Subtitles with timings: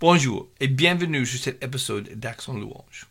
[0.00, 3.06] Bonjour et bienvenue sur cet épisode d'Action Louange.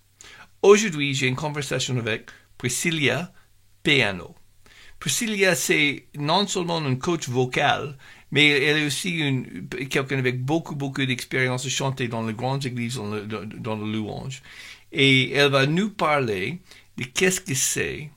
[0.64, 3.31] Aujourd'hui, j'ai une conversation avec Priscilla
[3.84, 4.34] Piano.
[4.99, 7.96] Priscilla, c'est non seulement une coach vocale,
[8.31, 9.21] mais elle est aussi
[9.91, 13.92] quelqu'un avec beaucoup, beaucoup d'expérience de chanter dans les grandes églises dans le, dans le
[13.92, 14.42] louange.
[14.92, 16.59] Et elle va nous parler
[16.97, 18.09] de qu'est-ce que c'est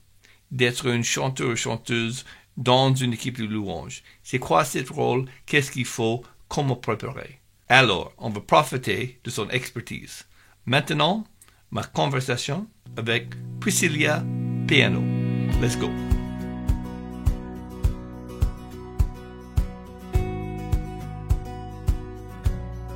[0.51, 2.25] d'être une chanteur ou chanteuse
[2.57, 4.03] dans une équipe de louange.
[4.23, 5.27] C'est quoi ce rôle?
[5.45, 6.25] Qu'est-ce qu'il faut?
[6.49, 7.42] Comment préparer?
[7.75, 10.27] Alors, on va profiter de son expertise.
[10.67, 11.25] Maintenant,
[11.71, 12.67] ma conversation
[12.99, 13.29] avec
[13.61, 14.23] Priscilla
[14.69, 15.01] Piano.
[15.59, 15.89] Let's go.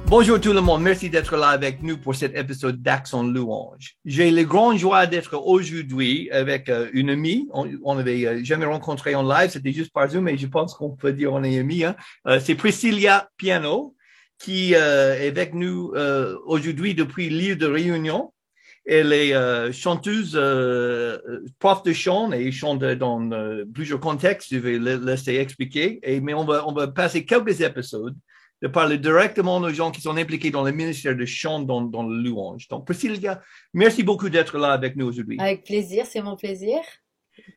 [0.09, 3.97] Bonjour tout le monde, merci d'être là avec nous pour cet épisode d'Action Louange.
[4.05, 7.49] J'ai le grand joie d'être aujourd'hui avec euh, une amie.
[7.53, 10.75] On, n'avait avait euh, jamais rencontré en live, c'était juste par Zoom, mais je pense
[10.75, 11.83] qu'on peut dire on est amis.
[11.83, 11.97] Hein.
[12.29, 13.96] Euh, c'est Priscilla Piano
[14.39, 15.93] qui est avec nous
[16.45, 18.33] aujourd'hui depuis l'île de Réunion.
[18.85, 20.33] Elle est chanteuse,
[21.59, 23.31] prof de chant et chante dans
[23.75, 24.49] plusieurs contextes.
[24.53, 25.99] Je vais laisser expliquer.
[26.03, 28.15] Et, mais on va, on va passer quelques épisodes
[28.63, 32.05] de parler directement aux gens qui sont impliqués dans le ministère de chant dans, dans
[32.05, 32.69] le louange.
[32.69, 33.43] Donc, Priscilla,
[33.75, 35.37] merci beaucoup d'être là avec nous aujourd'hui.
[35.39, 36.79] Avec plaisir, c'est mon plaisir.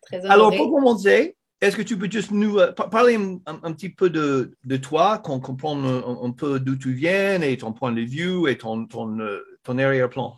[0.01, 4.09] Très Alors, pour commencer, est-ce que tu peux juste nous euh, parler un, petit peu
[4.09, 8.49] de, de toi, qu'on comprenne un, peu d'où tu viens et ton point de vue
[8.49, 10.35] et ton, ton, euh, ton arrière-plan?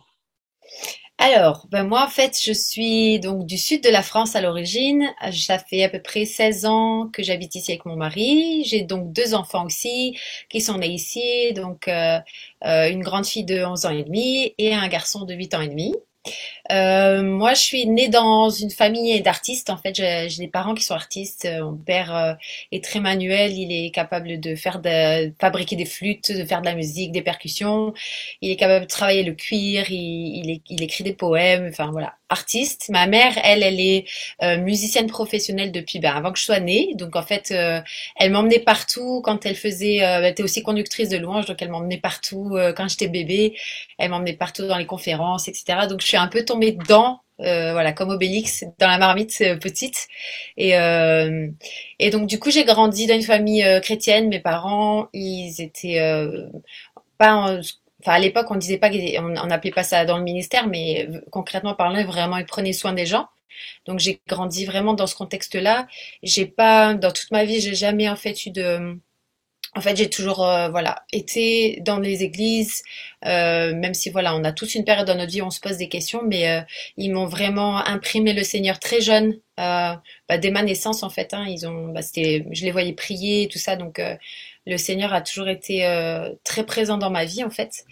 [1.24, 5.08] Alors, ben moi en fait, je suis donc du sud de la France à l'origine.
[5.30, 8.64] Ça fait à peu près 16 ans que j'habite ici avec mon mari.
[8.64, 12.18] J'ai donc deux enfants aussi qui sont nés ici, donc euh,
[12.64, 15.60] euh, une grande fille de 11 ans et demi et un garçon de 8 ans
[15.60, 15.94] et demi.
[16.72, 19.68] Euh, moi, je suis née dans une famille d'artistes.
[19.68, 21.44] En fait, j'ai des parents qui sont artistes.
[21.44, 22.34] Euh, mon père euh,
[22.70, 23.52] est très manuel.
[23.52, 27.20] Il est capable de faire de fabriquer des flûtes, de faire de la musique, des
[27.22, 27.92] percussions.
[28.40, 29.90] Il est capable de travailler le cuir.
[29.90, 31.68] Il, il écrit des poèmes.
[31.68, 32.88] Enfin voilà, artiste.
[32.88, 34.06] Ma mère, elle, elle est
[34.42, 36.94] euh, musicienne professionnelle depuis ben, avant que je sois née.
[36.94, 39.96] Donc en fait, elle m'emmenait partout quand elle faisait.
[39.96, 43.56] Elle était aussi conductrice de louange, donc elle m'emmenait partout quand j'étais bébé.
[43.98, 45.86] Elle m'emmenait partout dans les conférences, etc.
[45.88, 47.20] Donc je suis un peu tombée dedans.
[47.38, 50.06] voilà, comme Obélix, dans la marmite petite.
[50.56, 50.70] Et,
[51.98, 54.28] et donc du coup, j'ai grandi dans une famille chrétienne.
[54.28, 56.00] Mes parents, ils étaient
[57.18, 57.60] pas en,
[58.02, 61.08] Enfin, à l'époque, on disait pas qu'on on appelait pas ça dans le ministère, mais
[61.30, 63.28] concrètement parlant, vraiment, ils prenaient soin des gens.
[63.86, 65.86] Donc, j'ai grandi vraiment dans ce contexte-là.
[66.22, 68.98] J'ai pas, dans toute ma vie, j'ai jamais en fait eu de,
[69.74, 72.82] en fait, j'ai toujours euh, voilà été dans les églises,
[73.24, 75.60] euh, même si voilà, on a tous une période dans notre vie où on se
[75.60, 76.60] pose des questions, mais euh,
[76.98, 80.02] ils m'ont vraiment imprimé le Seigneur très jeune, bah,
[80.38, 81.32] dès ma naissance en fait.
[81.34, 84.00] Hein, ils ont, bah, c'était, je les voyais prier, tout ça, donc
[84.66, 87.84] le Seigneur a toujours été euh, très présent dans ma vie en fait.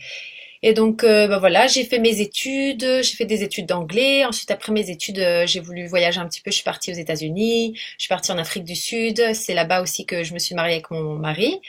[0.63, 4.27] Et donc, euh, bah voilà, j'ai fait mes études, j'ai fait des études d'anglais.
[4.27, 6.51] Ensuite, après mes études, euh, j'ai voulu voyager un petit peu.
[6.51, 9.23] Je suis partie aux États-Unis, je suis partie en Afrique du Sud.
[9.33, 11.61] C'est là-bas aussi que je me suis mariée avec mon mari.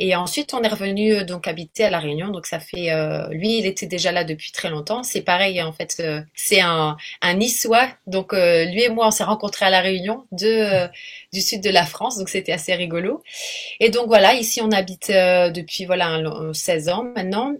[0.00, 2.28] Et ensuite, on est revenu euh, donc habiter à la Réunion.
[2.30, 2.90] Donc ça fait,
[3.30, 5.04] lui, il était déjà là depuis très longtemps.
[5.04, 6.02] C'est pareil, en fait,
[6.34, 7.88] c'est un, un Niçois.
[8.08, 10.88] Donc lui et moi, on s'est rencontrés à la Réunion de
[11.32, 12.18] du sud de la France.
[12.18, 13.22] Donc c'était assez rigolo.
[13.80, 16.20] Et donc voilà, ici on habite depuis voilà
[16.52, 17.54] 16 ans maintenant.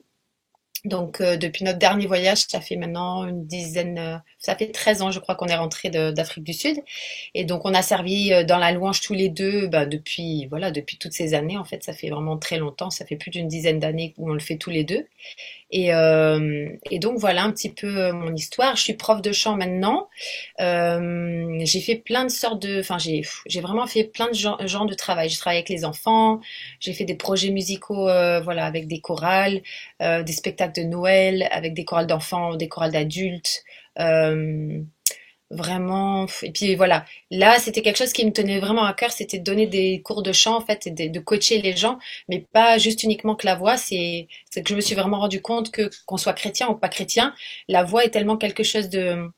[0.84, 5.02] Donc euh, depuis notre dernier voyage, ça fait maintenant une dizaine, euh, ça fait 13
[5.02, 6.76] ans je crois qu'on est rentré d'Afrique du Sud.
[7.34, 10.70] Et donc on a servi euh, dans la louange tous les deux bah, depuis voilà
[10.72, 13.48] depuis toutes ces années en fait, ça fait vraiment très longtemps, ça fait plus d'une
[13.48, 15.06] dizaine d'années où on le fait tous les deux.
[15.74, 16.68] Et, euh,
[17.00, 18.76] donc voilà un petit peu euh, mon histoire.
[18.76, 20.08] Je suis prof de chant maintenant.
[20.58, 25.28] J'ai fait plein de sortes de, enfin j'ai vraiment fait plein de genres, de travail.
[25.28, 26.40] J'ai travaillé avec les enfants.
[26.80, 29.62] J'ai fait des projets musicaux, voilà, avec des chorales,
[30.00, 33.64] des spectacles de Noël, avec des chorales d'enfants, des chorales d'adultes.
[33.98, 34.82] Euh,
[35.50, 37.04] vraiment et puis voilà.
[37.30, 40.22] Là c'était quelque chose qui me tenait vraiment à cœur c'était de donner des cours
[40.22, 41.98] de chant en fait et de, de coacher les gens
[42.28, 45.70] mais pas juste uniquement que la voix c'est que je me suis vraiment rendu compte
[45.70, 47.34] que qu'on soit chrétien ou pas chrétien
[47.68, 49.28] la voix est tellement quelque chose de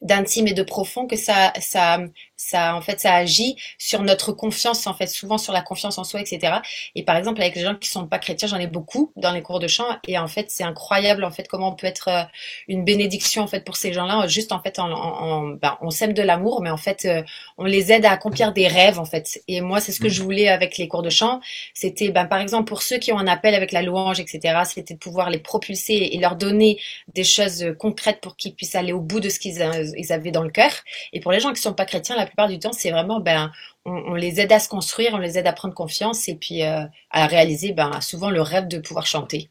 [0.00, 2.00] d'intime et de profond que ça ça
[2.42, 6.04] ça en fait ça agit sur notre confiance en fait souvent sur la confiance en
[6.04, 6.56] soi etc
[6.94, 9.42] et par exemple avec les gens qui sont pas chrétiens j'en ai beaucoup dans les
[9.42, 12.22] cours de chant et en fait c'est incroyable en fait comment on peut être euh,
[12.68, 16.12] une bénédiction en fait pour ces gens-là juste en fait en, en, ben, on sème
[16.12, 17.22] de l'amour mais en fait euh,
[17.58, 19.40] on les aide à accomplir des rêves en fait.
[19.48, 20.10] Et moi c'est ce que mmh.
[20.10, 21.40] je voulais avec les cours de chant.
[21.74, 24.94] C'était ben par exemple pour ceux qui ont un appel avec la louange etc c'était
[24.94, 26.80] de pouvoir les propulser et leur donner
[27.14, 29.62] des choses concrètes pour qu'ils puissent aller au bout de ce qu'ils
[29.96, 30.72] ils avaient dans le cœur.
[31.12, 33.52] Et pour les gens qui sont pas chrétiens la plupart du temps, c'est vraiment, ben,
[33.84, 36.84] on, les aide à se construire, on les aide à prendre confiance et puis euh,
[37.10, 39.50] à réaliser ben, souvent le rêve de pouvoir chanter.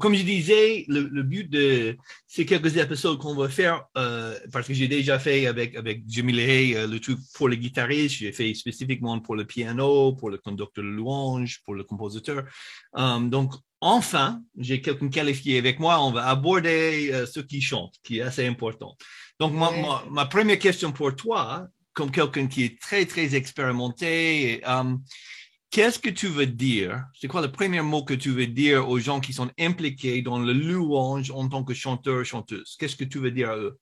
[0.00, 1.96] comme je disais, le, but de
[2.26, 6.32] ces quelques épisodes qu'on va faire, euh, parce que j'ai déjà fait avec, avec Jimmy
[6.32, 10.38] Lehay euh, le truc pour les guitaristes, j'ai fait spécifiquement pour le piano, pour le
[10.38, 12.44] conducteur de louange, pour le compositeur.
[12.94, 16.02] Um, donc, enfin, j'ai quelqu'un qualifié avec moi.
[16.02, 18.96] On va aborder euh, ce qui chante, qui est assez important.
[19.38, 19.70] Donc, ma,
[20.10, 25.02] ma, première question pour toi, comme quelqu'un qui est très, très expérimenté, um,
[25.70, 27.04] Qu'est-ce que tu veux dire?
[27.20, 30.38] C'est quoi le premier mot que tu veux dire aux gens qui sont impliqués dans
[30.38, 32.76] le louange en tant que chanteur, chanteuse?
[32.78, 33.78] Qu'est-ce que tu veux dire à eux?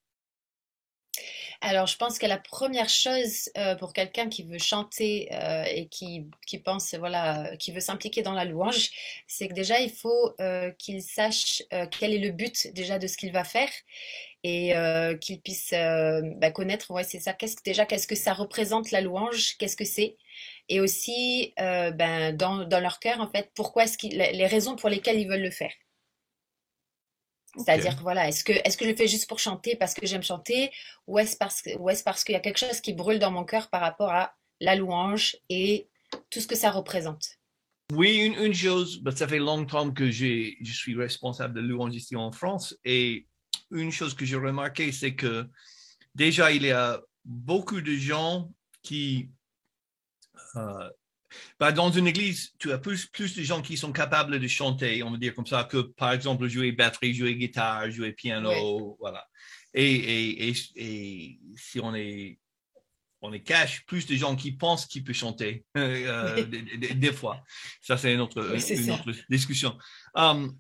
[1.61, 5.87] Alors, je pense que la première chose euh, pour quelqu'un qui veut chanter euh, et
[5.87, 8.91] qui, qui, pense, voilà, qui veut s'impliquer dans la louange,
[9.27, 13.17] c'est que déjà, il faut euh, qu'il sache quel est le but déjà de ce
[13.17, 13.71] qu'il va faire
[14.45, 14.75] et
[15.21, 19.57] qu'il puisse bah, connaître, ouais, c'est ça, qu'est-ce, déjà, qu'est-ce que ça représente la louange,
[19.59, 20.17] qu'est-ce que c'est?
[20.69, 24.77] Et aussi euh, ben, dans, dans, leur cœur, en fait, pourquoi est-ce qu'ils, les raisons
[24.77, 25.73] pour lesquelles ils veulent le faire?
[27.57, 30.25] C'est-à-dire, voilà, est-ce que, est-ce que je le fais juste pour chanter parce que j'aime
[30.25, 30.71] chanter
[31.07, 33.45] ou est-ce parce, ou est-ce parce qu'il y a quelque chose qui brûle dans mon
[33.45, 35.89] cœur par rapport à la louange et
[36.31, 37.39] tout ce que ça représente?
[37.93, 41.95] Oui, une, une chose, ben, ça fait longtemps que j'ai, je suis responsable de louange
[41.95, 43.29] ici en France et
[43.75, 45.47] une chose que j'ai remarqué, c'est que
[46.15, 48.51] déjà, il y a beaucoup de gens
[48.83, 49.31] qui
[50.57, 50.89] euh,
[51.59, 55.03] bah, dans une église, tu as plus, plus de gens qui sont capables de chanter,
[55.03, 59.27] on va dire comme ça, que par exemple jouer batterie, jouer guitare, jouer piano, voilà.
[59.73, 62.39] Et, et, et, si on est,
[63.21, 67.43] on est cash, plus de gens qui pensent qu'ils peuvent chanter, euh, des, fois.
[67.81, 69.77] Ça, c'est une autre, une autre discussion.
[70.15, 70.57] Um,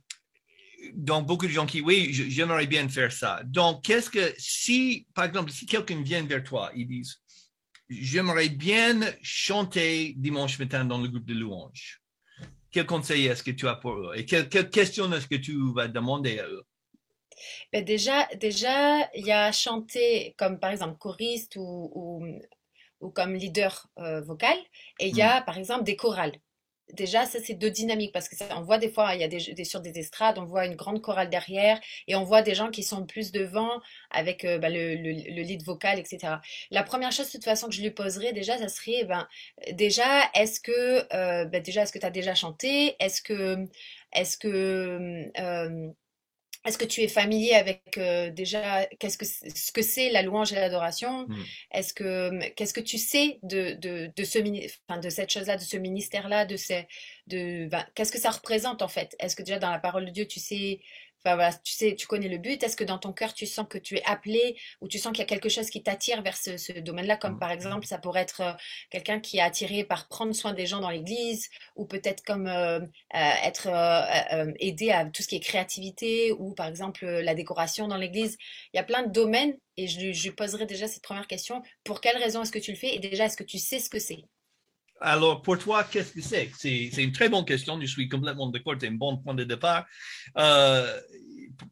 [0.95, 3.41] donc, beaucoup de gens qui, oui, j'aimerais bien faire ça.
[3.45, 7.21] Donc, qu'est-ce que, si, par exemple, si quelqu'un vient vers toi, ils disent,
[7.89, 12.01] j'aimerais bien chanter dimanche matin dans le groupe de louanges.
[12.71, 15.87] Quel conseil est-ce que tu as pour eux et quelle, question est-ce que tu vas
[15.87, 16.65] demander à eux?
[17.73, 22.33] Ben déjà, déjà, il y a chanter comme par exemple choriste ou,
[23.01, 24.57] ou, comme leader euh, vocal
[24.99, 25.45] et il y a hmm.
[25.45, 26.37] par exemple des chorales
[26.93, 29.29] déjà, ça, c'est deux dynamiques parce que ça, on voit des fois, il y a
[29.29, 32.71] des, sur des estrades, on voit une grande chorale derrière et on voit des gens
[32.71, 36.35] qui sont plus devant avec euh, bah, le, le, lead vocal, etc.
[36.71, 39.27] La première chose, de toute façon, que je lui poserais déjà, ça serait, ben,
[39.73, 42.97] déjà, est-ce que, euh, ben, déjà, est-ce que tu as déjà chanté?
[43.01, 43.67] Est-ce que,
[44.13, 45.91] est-ce que, euh,
[46.64, 50.52] est-ce que tu es familier avec euh, déjà qu'est-ce que ce que c'est la louange
[50.52, 51.26] et l'adoration?
[51.28, 51.43] Mmh.
[51.72, 54.38] Est-ce que qu'est-ce que tu sais de, de, de ce
[54.88, 56.87] enfin, de cette chose-là, de ce ministère-là, de ces
[57.26, 59.14] de ben, qu'est-ce que ça représente en fait?
[59.19, 60.81] Est-ce que déjà dans la parole de Dieu tu sais
[61.62, 62.62] tu sais, tu connais le but.
[62.62, 65.21] Est-ce que dans ton cœur, tu sens que tu es appelé ou tu sens qu'il
[65.21, 68.41] y a quelque chose qui t'attire vers ce, domaine-là, comme par exemple, ça pourrait être
[68.43, 68.53] euh,
[68.91, 72.81] quelqu'un qui est attiré par prendre soin des gens dans l'église ou peut-être comme euh,
[72.81, 73.69] euh, être
[74.61, 78.37] aidé à tout ce qui est créativité ou par exemple la décoration dans l'église.
[78.73, 81.62] Il y a plein de domaines et je, je lui poserai déjà cette première question.
[81.85, 82.94] Pour quelle raison est-ce que tu le fais?
[82.94, 84.25] Et déjà, est-ce que tu sais ce que c'est?
[85.05, 86.51] Alors, pour toi, qu'est-ce que c'est?
[86.56, 87.03] c'est?
[87.03, 87.79] une très bonne question.
[87.79, 88.75] Je suis complètement d'accord.
[88.81, 89.87] C'est un bon point de départ.
[90.39, 90.99] Euh,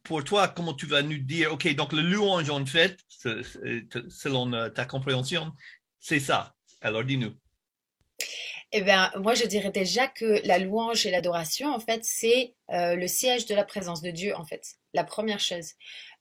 [0.03, 4.69] pour toi, comment tu vas nous dire, OK, donc le louange, en fait, selon euh,
[4.69, 5.51] ta compréhension,
[5.99, 6.53] c'est ça.
[6.81, 7.33] Alors, dis-nous.
[8.71, 12.95] Eh bien, moi, je dirais déjà que la louange et l'adoration, en fait, c'est euh,
[12.95, 14.75] le siège de la présence de Dieu, en fait.
[14.93, 15.73] La première chose.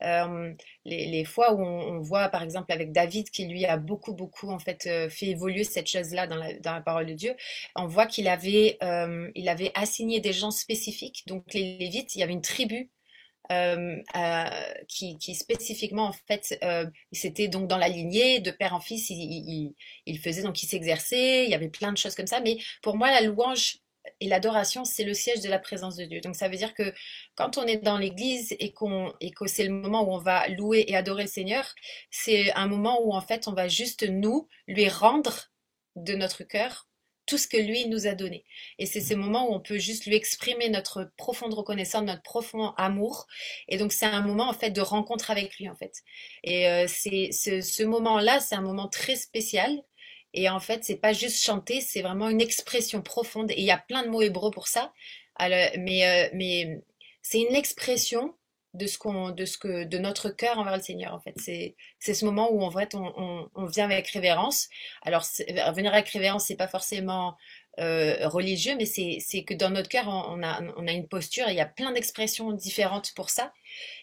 [0.02, 4.50] Euh, les, fois où on, voit, par exemple, avec David, qui lui a beaucoup, beaucoup,
[4.50, 7.34] en fait, euh, fait évoluer cette chose-là dans la, dans la, parole de Dieu,
[7.76, 8.78] on voit qu'il avait,
[9.34, 11.24] il avait assigné des gens spécifiques.
[11.26, 12.90] Donc, les Lévites, il y avait une tribu
[13.50, 13.96] euh,
[14.88, 19.10] qui, qui, spécifiquement en fait euh, c'était donc dans la lignée de père en fils
[19.10, 19.74] il,
[20.06, 22.96] il, faisait donc il s'exerçait il y avait plein de choses comme ça mais pour
[22.96, 23.78] moi la louange
[24.20, 26.92] et l'adoration c'est le siège de la présence de Dieu donc ça veut dire que
[27.34, 30.48] quand on est dans l'église et qu'on et que c'est le moment où on va
[30.48, 31.74] louer et adorer le Seigneur
[32.10, 35.50] c'est un moment où en fait on va juste nous lui rendre
[35.96, 36.88] de notre cœur
[37.26, 38.44] tout ce que lui nous a donné.
[38.78, 42.74] Et c'est ces moments où on peut juste lui exprimer notre profonde reconnaissance, notre profond
[42.76, 43.26] amour.
[43.68, 45.94] Et donc c'est un moment en fait de rencontre avec lui en fait.
[46.42, 49.70] Et euh, c'est ce, moment-là, c'est un moment très spécial.
[50.34, 53.50] Et en fait, c'est pas juste chanter, c'est vraiment une expression profonde.
[53.50, 54.92] Et il y a plein de mots hébreux pour ça.
[55.40, 56.82] mais euh, mais
[57.22, 58.34] c'est une expression
[58.74, 61.76] de ce qu'on de ce que de notre cœur envers le Seigneur en fait c'est
[61.98, 64.70] c'est ce moment où en vrai on, on, vient avec révérence
[65.02, 65.26] alors
[65.74, 67.36] venir avec révérence c'est pas forcément
[67.80, 71.60] euh, religieux mais c'est que dans notre cœur on, a une posture et il y
[71.60, 73.52] a plein d'expressions différentes pour ça.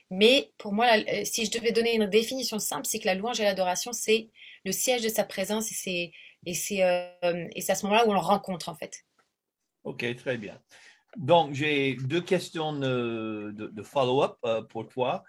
[0.10, 0.88] Mais pour moi
[1.24, 4.30] si je devais donner une définition simple c'est que la louange et l'adoration c'est
[4.66, 6.14] le siège de sa présence et
[6.54, 9.06] c'est euh, à ce moment-là où on le rencontre en fait.
[9.84, 10.60] Ok très bien.
[11.18, 15.24] Donc, j'ai deux questions de, follow-up euh, pour toi.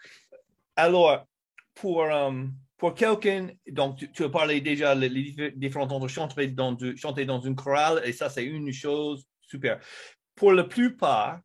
[0.77, 1.27] Alors,
[1.75, 2.45] pour, euh,
[2.81, 6.97] pour quelqu'un, donc tu, tu as parlé déjà les, les diffé- différentes chanter dans, du-
[6.97, 9.79] chanter dans une chorale, et ça, c'est une chose super.
[10.35, 11.41] Pour la plupart,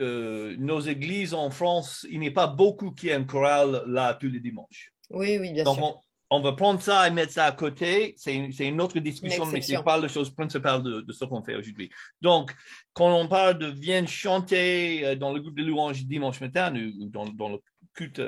[0.00, 4.28] euh, nos églises en France, il n'y a pas beaucoup qui une chorale là tous
[4.28, 4.92] les dimanches.
[5.10, 5.84] Oui, oui, bien Donc, sûr.
[6.30, 8.14] on, on va prendre ça et mettre ça à côté.
[8.16, 11.42] C'est une, autre discussion, mais ce n'est pas la chose principale de, de ce qu'on
[11.42, 11.90] fait aujourd'hui.
[12.20, 12.54] Donc,
[12.92, 17.06] quand on parle de viens chanter euh, dans le groupe de louanges dimanche matin ou
[17.06, 17.58] ou dans, dans le
[17.92, 18.22] culte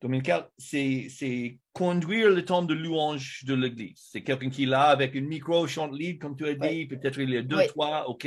[0.00, 4.00] dominical, c'est conduire le temps de louange de l'église.
[4.10, 6.86] C'est quelqu'un qui est là avec un micro, chante lead, comme tu as dit, Oui.
[6.86, 7.66] peut-être il y a deux, Oui.
[7.68, 8.26] trois, OK.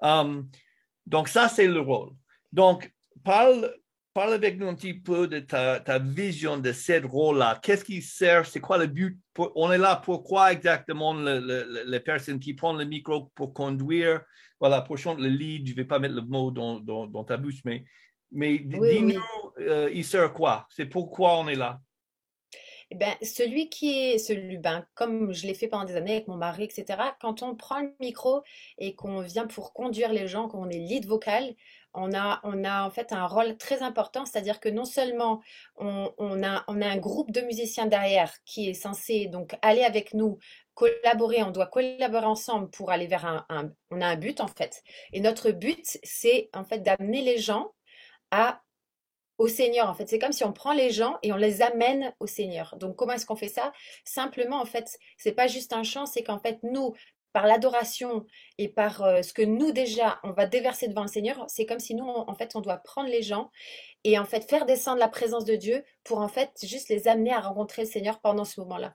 [0.00, 0.48] Um,
[1.06, 2.10] donc, ça, c'est le rôle.
[2.52, 2.92] Donc,
[3.24, 3.74] parle,
[4.12, 7.58] parle avec nous un petit peu de ta, ta vision de ce rôle-là.
[7.62, 8.44] Qu'est-ce qui sert?
[8.46, 9.18] C'est quoi le but?
[9.32, 14.20] Pour- on est là pourquoi exactement le- les personnes qui prennent le micro pour conduire?
[14.60, 17.24] Voilà, pour chanter le lead, je ne vais pas mettre le mot dans, dans, dans
[17.24, 17.84] ta bouche, mais,
[18.32, 19.22] mais d- Oui, dis-nous,
[19.60, 20.66] euh, il sert quoi?
[20.70, 21.80] C'est pourquoi on est là?
[22.90, 26.28] Eh ben, celui qui est celui, ben, comme je l'ai fait pendant des années avec
[26.28, 28.42] mon mari, etc., quand on prend le micro
[28.78, 31.54] et qu'on vient pour conduire les gens, qu'on est lead vocal,
[31.94, 35.40] on a, on a en fait un rôle très important, c'est-à-dire que non seulement
[35.76, 39.82] on, on a, on a un groupe de musiciens derrière qui est censé donc aller
[39.84, 40.38] avec nous,
[40.74, 44.48] collaborer, on doit collaborer ensemble pour aller vers un, un- on a un but en
[44.48, 44.82] fait.
[45.12, 47.72] Et notre but, c'est en fait d'amener les gens
[49.38, 50.08] au Seigneur, en fait.
[50.08, 52.76] C'est comme si on prend les gens et on les amène au Seigneur.
[52.76, 53.72] Donc, comment est-ce qu'on fait ça?
[54.04, 56.94] Simplement, en fait, c'est pas juste un chant, c'est qu'en fait, nous,
[57.32, 58.26] par l'adoration
[58.58, 61.78] et par euh, ce que nous déjà, on va déverser devant le Seigneur, c'est comme
[61.78, 63.50] si nous, en fait, on doit prendre les gens
[64.04, 67.32] et en fait faire descendre la présence de Dieu pour en fait juste les amener
[67.32, 68.94] à rencontrer le Seigneur pendant ce moment-là.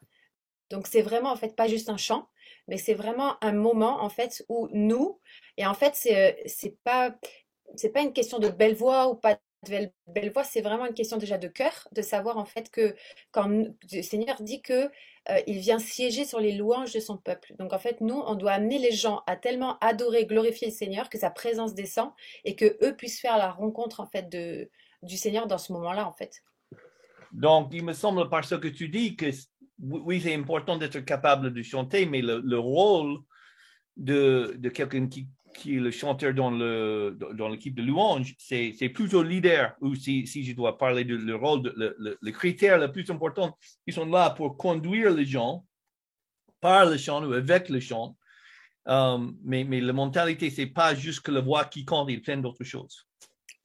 [0.71, 2.27] Donc, c'est vraiment en fait pas juste un chant,
[2.67, 5.19] mais c'est vraiment un moment en fait où nous,
[5.57, 7.15] et en fait, c'est euh, c'est pas
[7.75, 9.39] c'est pas une question de belle voix ou pas de
[10.07, 12.95] belle, voix, c'est vraiment une question déjà de cœur, de savoir en fait que
[13.31, 14.89] quand le Seigneur dit que
[15.29, 17.55] euh, il vient siéger sur les louanges de son peuple.
[17.57, 21.09] Donc en fait, nous, on doit amener les gens à tellement adorer, glorifier le Seigneur
[21.09, 22.11] que sa présence descend
[22.43, 24.69] et que eux puissent faire la rencontre en fait de
[25.01, 26.43] du Seigneur dans ce moment-là en fait.
[27.31, 29.25] Donc, il me semble par ce que tu dis que
[29.79, 33.17] oui, c'est important d'être capable de chanter, mais le, le rôle
[33.97, 38.89] de, de quelqu'un qui, qui est le chanteur dans le dans l'équipe de louange, c'est
[38.93, 39.75] plutôt leader.
[39.81, 43.57] Ou si, si je dois parler de le rôle, le, le, critère le plus important,
[43.87, 45.65] ils sont là pour conduire les gens
[46.59, 48.17] par le chant ou avec le chant.
[48.85, 52.17] Um, mais, mais la mentalité, c'est pas juste que la voix qui compte, il y
[52.17, 53.07] a plein d'autres choses.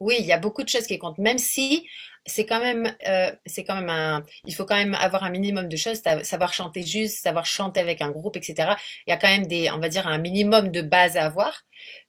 [0.00, 1.88] Oui, il y a beaucoup de choses qui comptent, même si
[2.24, 5.68] c'est quand même, euh, c'est quand même un, il faut quand même avoir un minimum
[5.68, 8.76] de choses, sa- savoir chanter juste, savoir chanter avec un groupe, etc.
[9.06, 11.62] Il y a quand même des, on va dire, un minimum de base à avoir,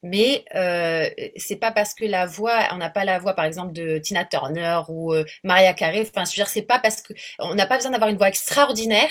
[0.03, 3.73] mais euh, c'est pas parce que la voix, on n'a pas la voix, par exemple,
[3.73, 7.13] de Tina Turner ou euh, Maria Carey, enfin, je veux dire, c'est pas parce que
[7.39, 9.09] on n'a pas besoin d'avoir une voix extraordinaire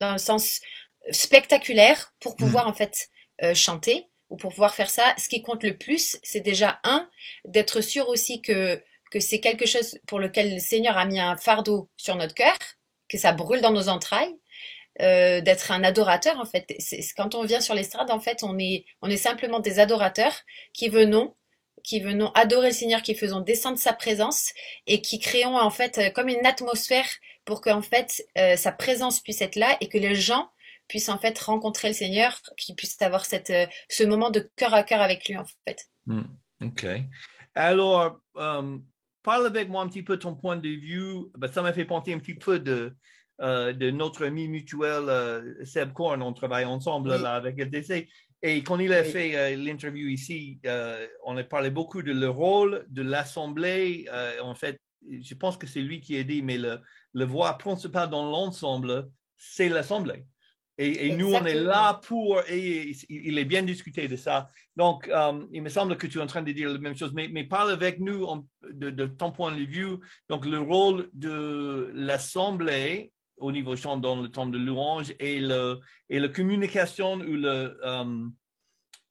[0.00, 0.60] dans le sens
[1.10, 3.08] spectaculaire pour pouvoir en fait
[3.42, 5.14] euh, chanter ou pour pouvoir faire ça.
[5.18, 7.08] Ce qui compte le plus, c'est déjà un
[7.44, 11.36] d'être sûr aussi que, que c'est quelque chose pour lequel le Seigneur a mis un
[11.36, 12.56] fardeau sur notre cœur,
[13.08, 14.34] que ça brûle dans nos entrailles,
[15.02, 16.66] euh, d'être un adorateur en fait.
[17.14, 20.40] Quand on vient sur l'estrade, en fait, on est, on est simplement des adorateurs
[20.72, 21.36] qui venons
[21.84, 24.52] qui venons adorer le Seigneur, qui faisons descendre sa présence
[24.86, 27.08] et qui créons en fait euh, comme une atmosphère
[27.44, 30.48] pour que en fait euh, sa présence puisse être là et que les gens
[30.92, 34.74] puissent en fait rencontrer le Seigneur, qu'ils puissent avoir cette, euh, ce moment de cœur
[34.74, 35.86] à cœur avec lui en fait.
[36.04, 36.24] Hmm,
[36.62, 36.86] OK.
[37.54, 38.78] Alors, euh,
[39.22, 41.30] parle avec moi un petit peu ton point de vue.
[41.38, 42.94] Ben, ça m'a fait penser un petit peu de,
[43.40, 46.20] euh, de notre ami mutuel euh, Seb Korn.
[46.22, 47.22] On travaille ensemble Oui.
[47.22, 48.06] là, avec LDC.
[48.42, 49.08] Et quand il a Oui.
[49.10, 50.60] fait l'interview ici,
[51.24, 54.06] on a parlé beaucoup de le rôle de l'Assemblée.
[54.42, 54.78] En fait,
[55.10, 56.80] je pense que c'est lui qui a dit, mais le,
[57.14, 60.24] le voix principal dans l'ensemble, c'est l'Assemblée.
[60.78, 64.48] Et, et nous, on est là pour, et il est bien discuté de ça.
[64.74, 67.12] Donc, euh, il me semble que tu es en train de dire la même chose,
[67.12, 69.98] mais, mais parle avec nous en- de, de ton point de vue.
[70.30, 75.78] Donc, le rôle de l'Assemblée au niveau chant dans le temps de louange et, le,
[76.08, 78.26] et la communication ou le, euh,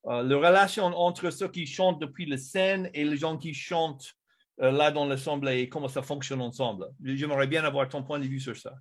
[0.07, 4.13] euh, la relation entre ceux qui chantent depuis la scène et les gens qui chantent
[4.57, 6.85] là dans l'Assemblée et comment ça fonctionne ensemble.
[7.03, 8.73] J'aimerais bien avoir ton point de vue sur ça.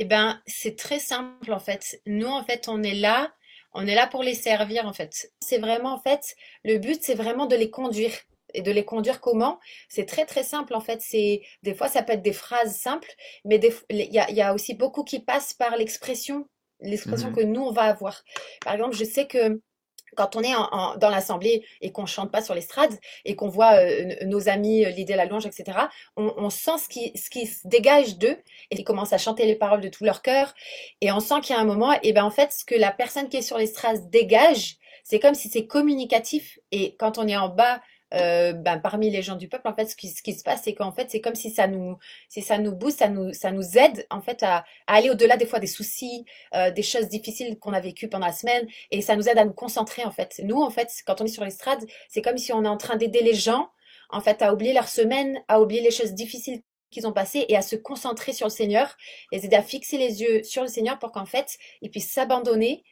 [0.00, 2.00] Eh ben, c'est très simple en fait.
[2.06, 3.32] Nous, en fait, on est là,
[3.72, 5.32] on est là pour les servir en fait.
[5.40, 8.12] C'est vraiment en fait, le but, c'est vraiment de les conduire.
[8.54, 9.58] Et de les conduire comment?
[9.90, 11.02] C'est très très simple en fait.
[11.02, 13.10] C'est des fois ça peut être des phrases simples,
[13.44, 16.48] mais il y y a aussi beaucoup qui passent par l'expression,
[16.80, 17.34] l'expression Mhm.
[17.34, 18.22] que nous on va avoir.
[18.64, 19.60] Par exemple, je sais que
[20.16, 20.52] quand on est
[20.98, 24.90] dans l'assemblée et qu'on chante pas sur l'estrade et qu'on voit euh, nos amis euh,
[24.90, 25.78] l'idée la louange, etc.,
[26.16, 28.36] on, sent ce qui, ce qui se dégage d'eux
[28.70, 30.54] et ils commencent à chanter les paroles de tout leur cœur.
[31.00, 32.90] Et on sent qu'il y a un moment, et ben en fait, ce que la
[32.90, 36.58] personne qui est sur l'estrade dégage, c'est comme si c'est communicatif.
[36.72, 37.80] Et quand on est en bas
[38.14, 40.62] euh, ben, parmi les gens du peuple, en fait, ce qui, ce qui se passe,
[40.64, 41.98] c'est qu'en fait, c'est comme si ça nous,
[42.28, 45.36] si ça nous booste, ça nous, ça nous aide, en fait, à, à aller au-delà
[45.36, 46.24] des fois des soucis,
[46.54, 49.44] euh, des choses difficiles qu'on a vécues pendant la semaine, et ça nous aide à
[49.44, 50.40] nous concentrer, en fait.
[50.44, 52.96] Nous, en fait, quand on est sur l'estrade, c'est comme si on est en train
[52.96, 53.70] d'aider les gens,
[54.10, 57.56] en fait, à oublier leur semaine, à oublier les choses difficiles qu'ils ont passées et
[57.56, 58.96] à se concentrer sur le Seigneur,
[59.32, 62.84] les aider à fixer les yeux sur le Seigneur pour qu'en fait, ils puissent s'abandonner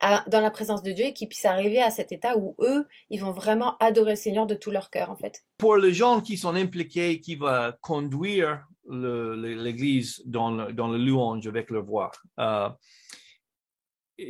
[0.00, 3.20] dans la présence de Dieu et qu'ils puissent arriver à cet état où eux, ils
[3.20, 5.42] vont vraiment adorer le Seigneur de tout leur cœur, en fait.
[5.56, 11.46] Pour les gens qui sont impliqués, qui vont conduire l'Église dans le, dans le louange
[11.46, 12.68] avec leur voix, euh,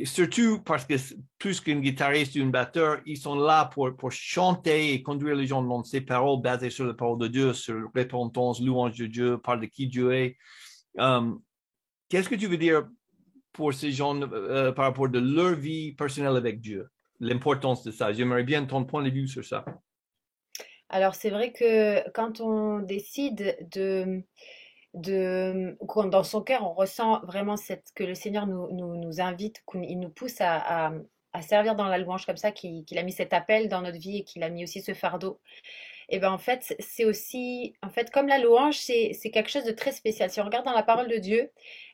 [0.03, 0.95] surtout parce que
[1.37, 5.45] plus qu'un guitariste ou un batteur, ils sont là pour, pour chanter et conduire les
[5.45, 9.37] gens dans ces paroles basées sur la parole de Dieu, sur repentance, louange de Dieu,
[9.37, 10.37] par de qui Dieu est.
[10.99, 11.33] Euh,
[12.09, 12.87] qu'est-ce que tu veux dire
[13.55, 18.11] pour ces gens euh, par rapport de leur vie personnelle avec Dieu, l'importance de ça.
[18.11, 19.65] J'aimerais bien ton point de vue sur ça.
[20.89, 24.21] Alors c'est vrai que quand on décide de,
[24.93, 25.77] de
[26.09, 30.09] dans son cœur, on ressent vraiment cette, que le Seigneur nous, nous, invite, qu'il nous
[30.09, 30.91] pousse à,
[31.33, 34.17] à, servir dans la louange comme ça, qu'il a mis cet appel dans notre vie
[34.17, 35.39] et qu'il a mis aussi ce fardeau.
[36.09, 39.71] Et ben en fait, c'est aussi, en fait, comme la louange, c'est quelque chose de
[39.71, 40.29] très spécial.
[40.29, 41.51] Si on regarde dans la parole de Dieu,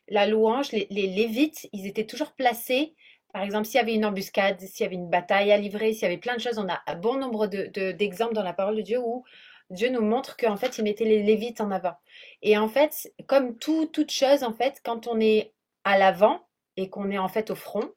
[0.08, 2.96] la louange, les, Lévites, ils étaient toujours placés.
[3.34, 6.04] Par exemple, s'il y avait une embuscade, s'il y avait une bataille à livrer, s'il
[6.04, 8.82] y avait plein de choses, on a un bon nombre d'exemples dans la parole de
[8.82, 9.24] Dieu où
[9.70, 11.96] Dieu nous montre qu'en fait, il mettait les Lévites en avant.
[12.42, 15.54] Et en fait, comme tout, toute chose, en fait, quand on est
[15.86, 17.90] à l'avant et qu'on est en fait au front,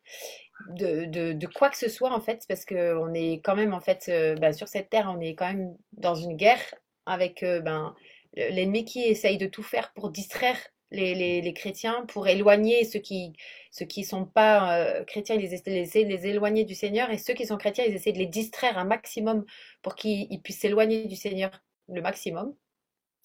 [0.68, 4.52] de, quoi que ce soit, en fait, parce qu'on est quand même, en fait, ben,
[4.52, 6.62] sur cette terre, on est quand même dans une guerre
[7.06, 7.94] avec euh, ben,
[8.35, 10.59] l'ennemi qui essaye de tout faire pour distraire
[10.90, 13.32] les, chrétiens, pour éloigner ceux qui
[13.73, 17.34] ceux qui sont pas euh, chrétiens, ils essaient de les éloigner du Seigneur, et ceux
[17.34, 19.45] qui sont chrétiens, ils essaient de les distraire un maximum
[19.82, 21.50] pour qu'ils puissent s'éloigner du Seigneur
[21.88, 22.54] le maximum.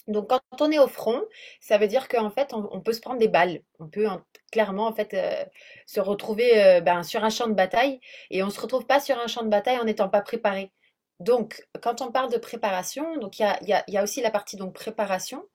[0.08, 1.22] Donc quand on est au front,
[1.60, 4.08] ça veut dire qu'en fait on, peut se prendre des balles, on peut
[4.52, 5.46] clairement en fait euh,
[5.86, 8.00] se retrouver euh, ben, sur un champ de bataille
[8.32, 10.72] et on se retrouve pas sur un champ de bataille en n'étant pas préparé.
[11.20, 14.56] Donc quand on parle de préparation, donc il y a, y a, aussi la partie
[14.56, 15.46] donc préparation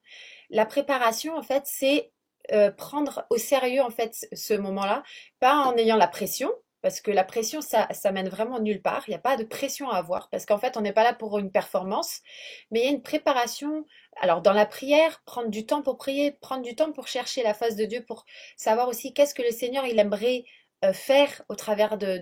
[0.50, 2.12] la préparation, en fait, c'est
[2.52, 5.02] euh, prendre au sérieux, en fait, ce moment-là,
[5.40, 6.52] pas en ayant la pression,
[6.84, 9.04] parce que la pression, ça, ça mène vraiment nulle part.
[9.06, 11.14] Il n'y a pas de pression à avoir, parce qu'en fait, on n'est pas là
[11.14, 12.20] pour une performance,
[12.70, 13.86] mais il y a une préparation.
[14.20, 17.54] Alors, dans la prière, prendre du temps pour prier, prendre du temps pour chercher la
[17.54, 18.26] face de Dieu, pour
[18.58, 20.44] savoir aussi qu'est-ce que le Seigneur, il aimerait
[20.92, 22.20] faire au travers de,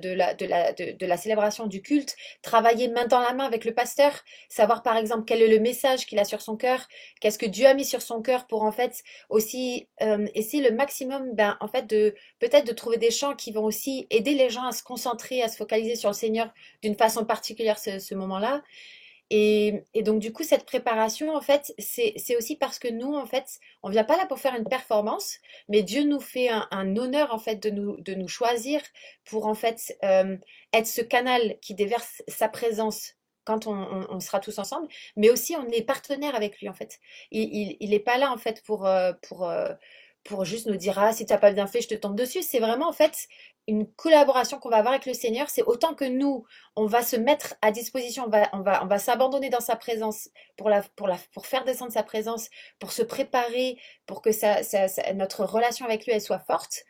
[1.07, 4.13] la, célébration du culte, travailler main dans la main avec le pasteur,
[4.49, 6.87] savoir par exemple quel est le message qu'il a sur son cœur,
[7.21, 10.75] qu'est-ce que Dieu a mis sur son cœur pour en fait aussi euh, essayer le
[10.75, 14.51] maximum ben, en fait de peut-être de trouver des chants qui vont aussi aider les
[14.51, 18.63] gens à se concentrer, à se focaliser sur le Seigneur d'une façon particulière ce moment-là.
[19.35, 23.47] Et, donc, du coup, cette préparation, en fait, c'est aussi parce que nous, en fait,
[23.83, 25.39] on vient pas là pour faire une performance,
[25.71, 28.83] mais Dieu nous fait un, honneur, en fait, de nous, de nous choisir
[29.25, 30.37] pour, en fait, euh,
[30.75, 33.15] être ce canal qui déverse sa présence
[33.45, 37.01] quand on, sera tous ensemble, mais aussi on est partenaire avec lui, en fait.
[37.31, 38.87] Il n'est pas là, en fait, pour...
[38.87, 39.73] Euh, pour euh,
[40.25, 42.61] pour juste nous dire ah si tu pas bien fait je te tombe dessus c'est
[42.61, 43.29] vraiment en fait
[43.69, 47.17] une collaboration qu'on va avoir avec le Seigneur, c'est autant que nous, on va se
[47.17, 50.83] mettre à disposition, on va, on va, on va s'abandonner dans sa présence pour, la,
[50.97, 52.49] pour, la, pour faire descendre sa présence,
[52.81, 54.61] pour se préparer, pour que ça,
[55.15, 56.83] notre relation avec lui elle soit forte.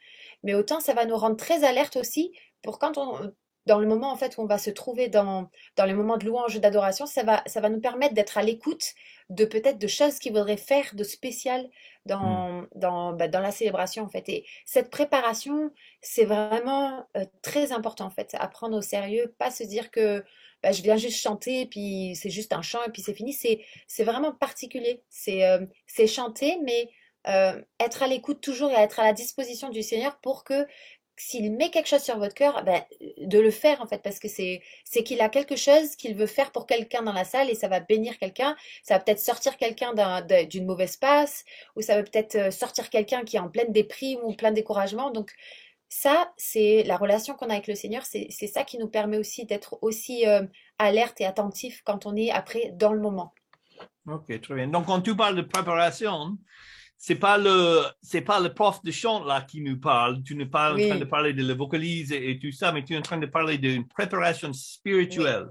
[0.43, 3.33] Mais autant ça va nous rendre très alerte aussi pour quand on,
[3.67, 6.25] dans le moment en fait où on va se trouver dans, dans les moments de
[6.27, 8.95] louange, d'adoration, ça va, ça va nous permettre d'être à l'écoute
[9.31, 11.69] de peut-être de choses qu'il faudrait faire de spécial
[12.07, 12.69] dans, mmh.
[12.75, 14.29] dans, bah, dans la célébration en fait.
[14.29, 15.71] Et cette préparation,
[16.01, 20.25] c'est vraiment euh, très important en fait, à prendre au sérieux, pas se dire que
[20.63, 23.33] bah, je viens juste chanter, puis c'est juste un chant et puis c'est fini.
[23.33, 25.03] C'est, c'est vraiment particulier.
[25.09, 26.89] C'est, euh, c'est chanter, mais
[27.29, 30.67] euh, être à l'écoute toujours et être à la disposition du Seigneur pour que
[31.17, 32.83] s'il met quelque chose sur votre cœur, ben,
[33.19, 34.63] de le faire en fait, parce que c'est
[35.05, 37.81] qu'il a quelque chose qu'il veut faire pour quelqu'un dans la salle et ça va
[37.81, 38.57] bénir quelqu'un.
[38.83, 39.93] Ça va peut-être sortir quelqu'un
[40.45, 41.45] d'une mauvaise passe
[41.77, 45.11] ou ça va peut-être euh, sortir quelqu'un qui est en pleine déprime ou plein découragement.
[45.11, 45.33] Donc
[45.89, 48.05] ça, c'est la relation qu'on a avec le Seigneur.
[48.05, 50.43] C'est ça qui nous permet aussi d'être aussi euh,
[50.79, 53.35] alerte et attentif quand on est après dans le moment.
[54.07, 54.69] Ok, très bien.
[54.69, 56.39] Donc quand tu parles de préparation,
[57.05, 60.23] c'est pas le c'est pas le prof de chant là qui nous parle.
[60.23, 60.85] Tu n'es pas Oui.
[60.85, 63.03] en train de parler de la vocalise et, et tout ça, mais tu es en
[63.03, 65.47] train de parler d'une préparation spirituelle.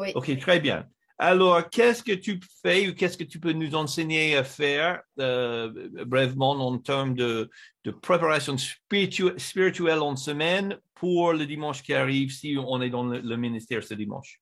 [0.00, 0.08] Oui.
[0.16, 0.80] Ok, très bien.
[1.18, 5.70] Alors, qu'est-ce que tu fais ou qu'est-ce que tu peux nous enseigner à faire euh,
[6.04, 7.48] brièvement en termes de,
[7.84, 13.04] de préparation spiritu- spirituelle en semaine pour le dimanche qui arrive si on est dans
[13.04, 14.40] le, le ministère ce dimanche?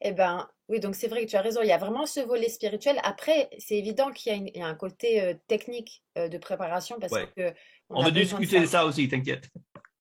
[0.00, 1.60] Eh ben, oui, donc c'est vrai que tu as raison.
[1.62, 2.98] Il y a vraiment ce volet spirituel.
[3.02, 6.28] Après, c'est évident qu'il y a, une- il y a un côté euh, technique euh,
[6.28, 7.28] de préparation parce Ouais.
[7.36, 7.52] que
[7.90, 8.72] On, a va besoin de discuter de ça.
[8.78, 9.48] ça aussi, t'inquiète.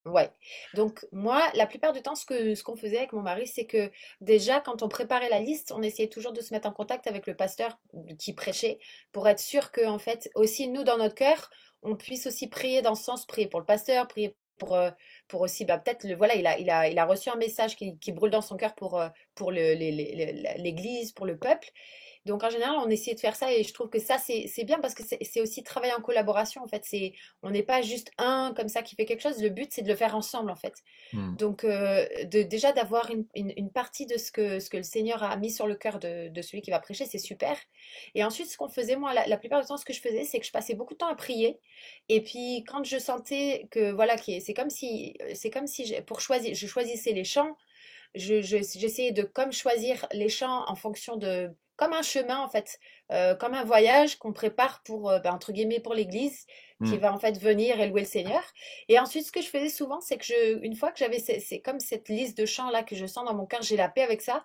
[0.06, 0.30] Ouais.
[0.74, 3.66] Donc moi, la plupart du temps, ce que ce qu'on faisait avec mon mari, c'est
[3.66, 7.08] que déjà quand on préparait la liste, on essayait toujours de se mettre en contact
[7.08, 7.78] avec le pasteur
[8.18, 8.80] qui prêchait
[9.12, 11.50] pour être sûr que en fait aussi nous dans notre cœur,
[11.82, 14.92] on puisse aussi prier dans ce sens, prier pour le pasteur, prier pour euh,
[15.28, 17.76] pour aussi bah peut-être le voilà, il a il a il a reçu un message
[17.76, 21.70] qui, brûle dans son cœur pour euh, pour l'église, pour le peuple.
[22.28, 24.80] Donc en général, on essayait de faire ça et je trouve que ça c'est bien
[24.80, 28.54] parce que c'est aussi travailler en collaboration en fait, c'est on n'est pas juste un
[28.56, 30.76] comme ça qui fait quelque chose, le but c'est de le faire ensemble en fait.
[31.14, 31.36] Hmm.
[31.36, 34.84] Donc, euh, de, déjà d'avoir une, une- une partie de ce que, ce que le
[34.84, 37.58] Seigneur a mis sur le cœur de, de celui qui va prêcher, c'est super.
[38.16, 40.24] Et ensuite, ce qu'on faisait, moi, la, la plupart du temps, ce que je faisais,
[40.24, 41.60] c'est que je passais beaucoup de temps à prier.
[42.10, 46.22] Et puis, quand je sentais que, voilà, c'est comme si, c'est comme si, j'ai- pour
[46.22, 47.56] choisir, je choisissais les chants,
[48.16, 52.50] je, je- j'essayais de comme choisir les chants en fonction de, comme un chemin, en
[52.50, 52.80] fait,
[53.12, 56.46] euh, comme un voyage qu'on prépare pour, euh, ben, entre guillemets, pour l'Église,
[56.84, 57.00] qui Hmm.
[57.00, 58.44] va en fait venir et louer le Seigneur.
[58.90, 61.40] Et ensuite, ce que je faisais souvent, c'est que je, une fois que j'avais, c'est
[61.40, 63.90] c'est comme cette liste de chants là que je sens dans mon cœur, j'ai la
[63.90, 64.44] paix avec ça.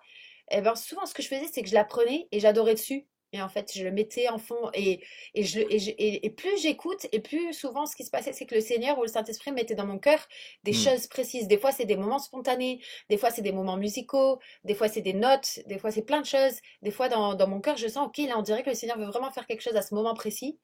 [0.51, 3.07] Et ben souvent, ce que je faisais, c'est que je la prenais et j'adorais dessus.
[3.33, 5.01] Et en fait, je le mettais en fond et,
[5.33, 8.11] et, je, le- et, je- et- et plus j'écoute, et plus souvent ce qui se
[8.11, 10.19] passait, c'est que le Seigneur ou le Saint-Esprit mettait dans mon cœur
[10.63, 10.75] des Hmm.
[10.75, 11.47] choses précises.
[11.47, 15.01] Des fois, c'est des moments spontanés, des fois, c'est des moments musicaux, des fois, c'est
[15.01, 16.59] des notes, des fois, c'est plein de choses.
[16.83, 18.97] Des fois, dans, dans mon cœur, je sens, ok, là, on dirait que le Seigneur
[18.99, 20.59] veut vraiment faire quelque chose à ce moment précis.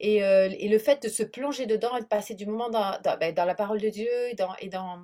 [0.00, 2.98] Et, euh, et le fait de se plonger dedans et de passer du moment dans,
[3.02, 5.00] dans, ben, dans la parole de Dieu et dans, et dans,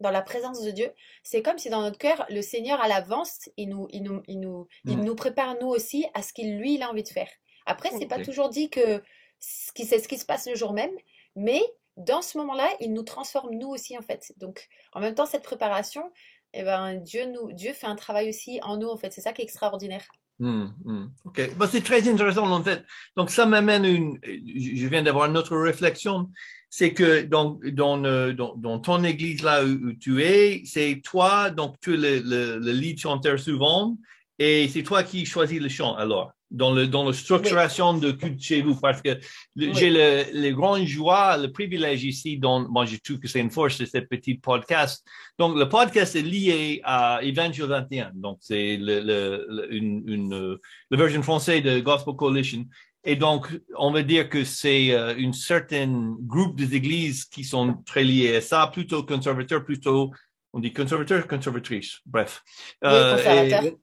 [0.00, 3.48] dans la présence de Dieu, c'est comme si dans notre cœur, le Seigneur à l'avance,
[3.56, 5.04] il nous, il nous, il nous, il Mm.
[5.04, 7.28] nous prépare nous aussi à ce qu'il lui, il a envie de faire.
[7.66, 8.24] Après, c'est pas Ok.
[8.24, 9.02] toujours dit que
[9.40, 10.90] ce qui, c'est ce qui se passe le jour même,
[11.36, 11.62] mais
[11.96, 14.32] dans ce moment-là, il nous transforme nous aussi en fait.
[14.36, 16.12] Donc, en même temps, cette préparation,
[16.54, 19.12] eh ben, Dieu nous, Dieu fait un travail aussi en nous en fait.
[19.12, 20.06] C'est ça qui est extraordinaire.
[20.38, 21.06] Hmm, hmm.
[21.24, 21.50] OK.
[21.56, 22.84] Bah, c'est très intéressant, en fait.
[23.16, 26.30] Donc, ça m'amène une, je viens d'avoir une autre réflexion.
[26.70, 31.50] C'est que donc, dans, euh, dans, dans ton église là où tu es, c'est toi,
[31.50, 33.96] donc tu es le, le, le lead chanteur souvent,
[34.38, 38.40] et c'est toi qui choisis le chant alors, dans, le, dans la structuration de culte
[38.40, 39.18] chez vous, parce que
[39.56, 39.70] Oui.
[39.74, 43.50] j'ai le, le grand joie, le privilège ici, dans, moi je trouve que c'est une
[43.50, 45.06] force de cette petite podcast.
[45.38, 48.12] Donc, le podcast est lié à Evangel 21.
[48.14, 50.58] Donc, c'est le, le, le- une, une,
[50.90, 52.64] la version française de Gospel Coalition.
[53.04, 57.74] Et donc, on va dire que c'est euh, une certaine groupe des églises qui sont
[57.86, 60.10] très liées à ça, plutôt conservateurs, plutôt,
[60.52, 62.42] on dit conservateurs, conservatrices, bref.
[62.82, 63.64] Oui, Euh, conservateurs.
[63.64, 63.76] et-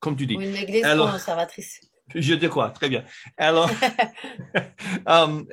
[0.00, 0.36] comme tu dis.
[0.36, 1.80] Ou une église Alors- conservatrice.
[2.14, 3.04] Je te crois, très bien.
[3.36, 3.70] Alors,
[5.06, 5.46] um,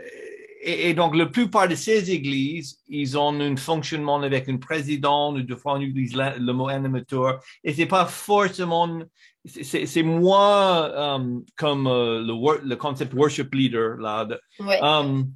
[0.62, 5.34] et, et donc, la plupart de ces églises, ils ont un fonctionnement avec un président,
[5.34, 9.00] ou de fois on utilise la- le mot animateur, et c'est pas forcément,
[9.46, 14.26] c'est- moins um, comme euh, le, concept worship leader, là.
[14.26, 14.80] de- Ouais.
[14.82, 15.32] um,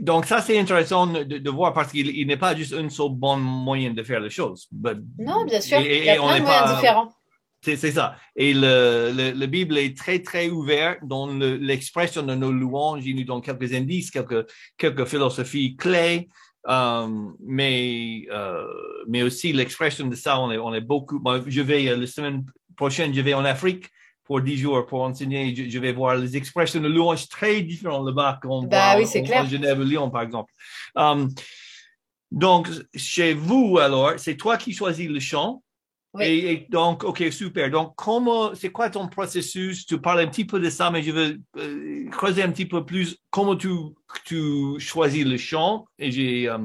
[0.00, 3.08] donc, ça, c'est intéressant de, de voir parce qu'il il n'est pas juste un seul
[3.12, 4.66] bon moyen de faire les choses.
[4.70, 5.78] But- Non, bien sûr.
[5.78, 7.08] et- Il y a plein de moyens pas- différents.
[7.64, 8.16] C'est c'est ça.
[8.36, 13.04] Et le, le, la Bible est très, très ouverte dans le- l'expression de nos louanges.
[13.06, 14.46] Il nous donne quelques indices, quelques,
[14.76, 16.28] quelques philosophies clés.
[16.68, 17.08] Euh,
[17.46, 18.64] mais, euh,
[19.08, 21.18] mais aussi l'expression de ça, on est, on est beaucoup.
[21.18, 22.44] Moi, je vais, euh, la semaine
[22.76, 23.86] prochaine, je vais en Afrique
[24.24, 25.54] pour 10 jours pour enseigner.
[25.54, 29.04] Je, je vais voir les expressions de louanges très différentes là-bas qu'on Bah voit oui,
[29.04, 29.46] en- c'est en, clair.
[29.46, 30.52] Genève, Lyon, par exemple.
[30.98, 31.26] Euh,
[32.30, 35.62] donc, chez vous, alors, c'est toi qui choisis le chant.
[36.20, 37.70] Et, et donc, OK, super.
[37.70, 39.84] Donc, comment, c'est quoi ton processus?
[39.86, 42.84] Tu parles un petit peu de ça, mais je veux euh, creuser un petit peu
[42.84, 43.16] plus.
[43.30, 43.68] Comment tu,
[44.24, 45.86] tu choisis le chant?
[45.98, 46.58] Et j'ai, euh,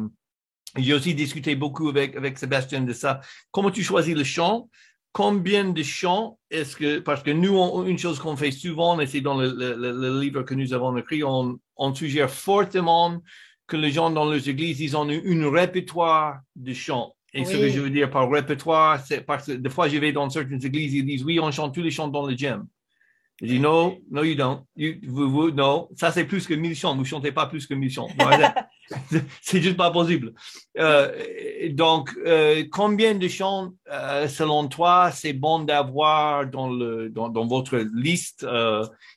[0.77, 3.21] j'ai aussi discuté beaucoup avec, avec Sébastien de ça.
[3.51, 4.69] Comment tu choisis le chant?
[5.12, 9.07] Combien de chants est-ce que, parce que nous, on- une chose qu'on fait souvent, et
[9.07, 13.19] c'est dans le, le- le- le livre que nous avons écrit, on, on suggère fortement
[13.65, 17.15] que les gens dans les églises, ils ont une, une répertoire de chants.
[17.33, 20.11] Et ce que je veux dire par répertoire, c'est parce que des fois, je vais
[20.11, 22.65] dans certaines églises, ils disent, oui, on chante tous les chants dans le gym.
[23.41, 24.65] Je dis, non, no, you don't.
[24.75, 26.95] You, vous, vous, non, ça c'est plus que 1000 chants.
[26.97, 28.09] Vous chantez pas plus que 1000 chants.
[29.41, 30.33] C'est juste pas possible.
[30.77, 37.29] Euh, donc, euh, combien de chants, euh, selon toi, c'est bon d'avoir dans, le, dans,
[37.29, 38.45] dans votre liste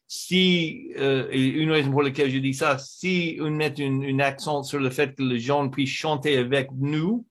[0.06, 4.78] Si, et une raison pour laquelle je dis ça, si on met une, accent sur
[4.78, 7.24] le fait que les gens puissent chanter avec nous,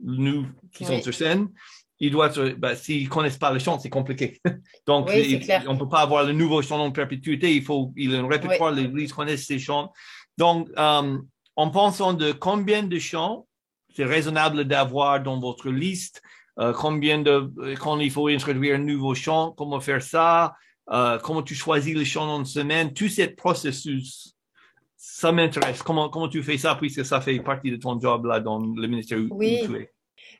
[0.00, 1.48] nous qui sont sur scène,
[1.98, 4.40] ils doivent, bah, s'ils connaissent pas le chant, c'est compliqué.
[4.86, 7.54] Donc, oui, on ne peut pas avoir le nouveau chant en perpétuité.
[7.54, 9.92] Il faut, il y a un répertoire, l'Église connaît ces chants.
[10.36, 13.46] Donc, en pensant de combien de chants
[13.96, 16.22] c'est raisonnable d'avoir dans votre liste,
[16.58, 20.54] euh, combien de, quand il faut introduire un nouveau chant, comment faire ça,
[20.90, 24.35] euh, comment tu choisis les chants en semaine, tout ce processus,
[25.08, 25.82] ça m'intéresse.
[25.82, 28.86] Comment, comment tu fais ça puisque ça fait partie de ton job là dans le
[28.88, 29.60] ministère où, oui.
[29.64, 29.92] tu es?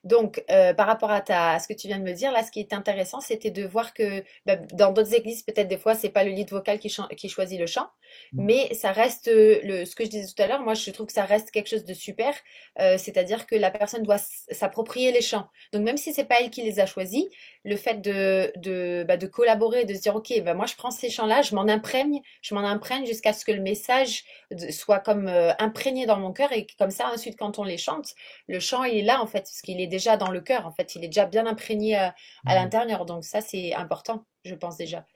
[0.02, 2.50] Donc, euh, par rapport à, ta, ce que tu viens de me dire, là, ce
[2.50, 6.10] qui est intéressant, c'était de voir que bah, dans d'autres églises, peut-être des fois, c'est
[6.10, 7.88] pas le lead vocal qui, qui choisit le chant.
[8.32, 10.60] Mais ça reste le, ce que je disais tout à l'heure.
[10.60, 12.34] Moi, je trouve que ça reste quelque chose de super,
[12.80, 14.18] euh, c'est-à-dire que la personne doit
[14.50, 15.48] s'approprier les chants.
[15.72, 17.24] Donc, même si c'est pas elle qui les a choisis,
[17.64, 20.90] le fait de, de, bah, de collaborer, de se dire, ok, bah, moi, je prends
[20.90, 24.24] ces chants-là, je m'en imprègne, je m'en imprègne jusqu'à ce que le message
[24.70, 28.14] soit comme euh, imprégné dans mon cœur et comme ça, ensuite, quand on les chante,
[28.46, 30.72] le chant, il est là, en fait, parce qu'il est déjà dans le cœur, en
[30.72, 32.14] fait, il est déjà bien imprégné à,
[32.46, 32.54] à mmh.
[32.54, 33.06] l'intérieur.
[33.06, 35.06] Donc ça, c'est important, je pense déjà.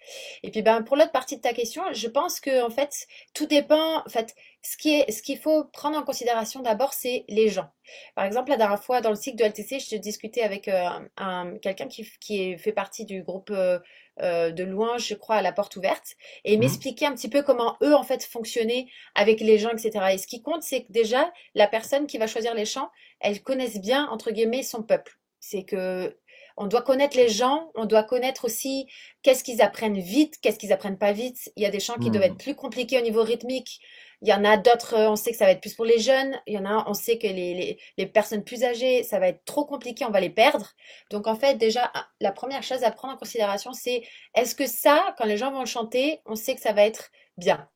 [0.42, 3.46] Et puis ben pour l'autre partie de ta question, je pense que en fait, tout
[3.46, 3.98] dépend.
[3.98, 7.70] En fait, ce qui est, ce qu'il faut prendre en considération d'abord, c'est les gens.
[8.14, 11.56] Par exemple, la dernière fois dans le cycle de LTC, je discutais avec euh, un,
[11.58, 13.78] quelqu'un qui, qui fait partie du groupe euh,
[14.22, 16.60] euh, de louange, je crois, à la porte ouverte, et mmh.
[16.60, 20.12] m'expliquer un petit peu comment eux en fait fonctionnaient avec les gens, etc.
[20.12, 22.90] Et ce qui compte, c'est que déjà la personne qui va choisir les chants,
[23.20, 25.18] elle connaisse bien entre guillemets son peuple.
[25.38, 26.18] C'est que
[26.60, 28.86] on doit connaître les gens, on doit connaître aussi
[29.22, 31.50] qu'est-ce qu'ils apprennent vite, qu'est-ce qu'ils apprennent pas vite.
[31.56, 32.32] Il y a des chants qui doivent mmh.
[32.32, 33.80] être plus compliqués au niveau rythmique.
[34.20, 36.38] Il y en a d'autres, on sait que ça va être plus pour les jeunes.
[36.46, 39.42] Il y en a, on sait que les, les, personnes plus âgées, ça va être
[39.46, 40.74] trop compliqué, on va les perdre.
[41.10, 44.02] Donc en fait, déjà, la première chose à prendre en considération, c'est
[44.34, 47.10] est-ce que ça, quand les gens vont le chanter, on sait que ça va être
[47.38, 47.70] bien?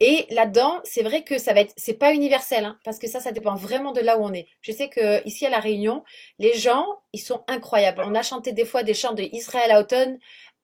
[0.00, 3.20] Et là-dedans, c'est vrai que ça va être, c'est pas universel, hein, parce que ça,
[3.20, 4.46] ça dépend vraiment de là où on est.
[4.62, 6.04] Je sais que ici à la Réunion,
[6.38, 8.02] les gens, ils sont incroyables.
[8.04, 10.18] On a chanté des fois des chants de Israël Houghton,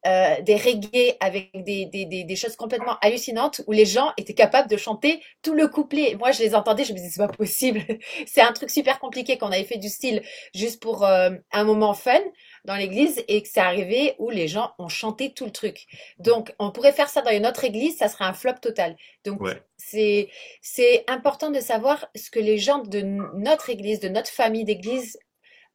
[0.06, 4.70] euh, des reggae avec des, des, des, choses complètement hallucinantes où les gens étaient capables
[4.70, 6.14] de chanter tout le couplet.
[6.16, 7.82] Moi, je les entendais, je me disais, c'est pas possible.
[8.26, 10.22] c'est un truc super compliqué qu'on avait fait du style
[10.54, 12.20] juste pour euh, un moment fun
[12.66, 15.86] dans l'église et que c'est arrivé où les gens ont chanté tout le truc.
[16.18, 18.96] Donc, on pourrait faire ça dans une autre église, ça serait un flop total.
[19.24, 19.40] Donc,
[19.76, 20.28] c'est,
[20.60, 25.18] c'est important de savoir ce que les gens de notre église, de notre famille d'église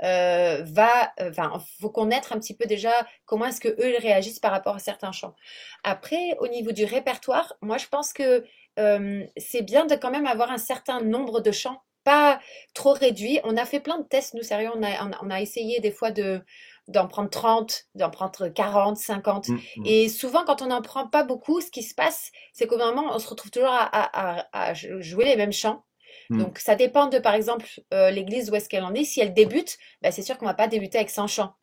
[0.04, 2.92] euh, va, euh, enfin, faut connaître un petit peu déjà
[3.26, 5.36] comment est-ce que eux réagissent par rapport à certains chants.
[5.84, 8.44] Après, au niveau du répertoire, moi je pense que
[8.80, 12.40] euh, c'est bien de quand même avoir un certain nombre de chants, pas
[12.74, 13.40] trop réduit.
[13.44, 16.10] On a fait plein de tests, nous sérieux, on a, on a essayé des fois
[16.10, 16.42] de
[16.88, 19.50] d'en prendre 30, d'en prendre 40, 50.
[19.50, 19.86] Mmh, mmh.
[19.86, 23.06] Et souvent, quand on n'en prend pas beaucoup, ce qui se passe, c'est qu'au moment,
[23.12, 25.84] on se retrouve toujours à, à, à, jouer les mêmes chants.
[26.30, 26.40] Hmm.
[26.40, 29.04] Donc, ça dépend de, par exemple, euh, l'église où est-ce qu'elle en est.
[29.04, 31.54] Si elle débute, bah, c'est sûr qu'on va pas débuter avec 100 chants.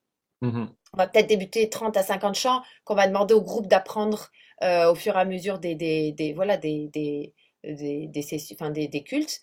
[0.92, 4.30] On va peut-être débuter 30 à 50 chants qu'on va demander au groupe d'apprendre
[4.62, 8.70] euh, au fur et à mesure des, des, des voilà, des, des, des, des, enfin,
[8.70, 9.40] des, des cultes.